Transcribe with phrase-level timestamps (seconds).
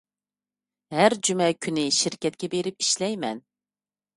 [0.95, 3.45] ھەر جۈمە كۈنى شىركەتكە بېرىپ ئىشلەيمەن.